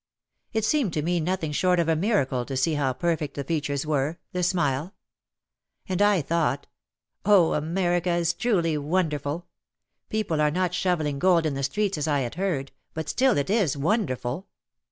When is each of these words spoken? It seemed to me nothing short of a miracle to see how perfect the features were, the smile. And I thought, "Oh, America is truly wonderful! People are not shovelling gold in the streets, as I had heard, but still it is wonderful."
It 0.51 0.65
seemed 0.65 0.93
to 0.93 1.03
me 1.03 1.19
nothing 1.19 1.51
short 1.51 1.79
of 1.79 1.87
a 1.87 1.95
miracle 1.95 2.43
to 2.45 2.57
see 2.57 2.73
how 2.73 2.91
perfect 2.91 3.35
the 3.35 3.43
features 3.43 3.85
were, 3.85 4.17
the 4.31 4.41
smile. 4.41 4.95
And 5.87 6.01
I 6.01 6.23
thought, 6.23 6.65
"Oh, 7.23 7.53
America 7.53 8.11
is 8.15 8.33
truly 8.33 8.79
wonderful! 8.79 9.45
People 10.09 10.41
are 10.41 10.49
not 10.49 10.73
shovelling 10.73 11.19
gold 11.19 11.45
in 11.45 11.53
the 11.53 11.61
streets, 11.61 11.99
as 11.99 12.07
I 12.07 12.21
had 12.21 12.33
heard, 12.33 12.71
but 12.95 13.09
still 13.09 13.37
it 13.37 13.51
is 13.51 13.77
wonderful." 13.77 14.47